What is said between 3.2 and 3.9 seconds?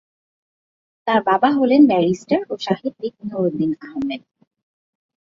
Nuruddin